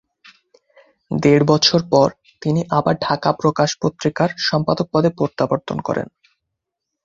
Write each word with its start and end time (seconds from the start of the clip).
দেড় 1.11 1.45
বছর 1.45 1.79
পর 1.91 2.07
তিনি 2.41 2.61
আবার 2.77 2.95
ঢাকা 3.01 3.29
প্রকাশ 3.33 3.69
পত্রিকার 3.81 4.29
সম্পাদক 4.47 4.87
পদে 4.93 5.09
প্রত্যাবর্তন 5.17 5.77
করেন। 5.87 6.07